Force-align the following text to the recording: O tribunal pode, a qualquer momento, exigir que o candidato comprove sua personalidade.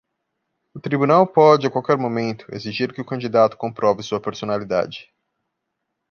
O 0.73 0.79
tribunal 0.79 1.27
pode, 1.27 1.67
a 1.67 1.69
qualquer 1.69 1.95
momento, 1.95 2.47
exigir 2.51 2.91
que 2.91 2.99
o 3.01 3.05
candidato 3.05 3.55
comprove 3.55 4.01
sua 4.01 4.19
personalidade. 4.19 5.13